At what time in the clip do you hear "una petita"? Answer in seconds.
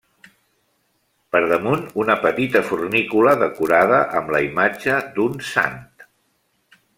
2.03-2.61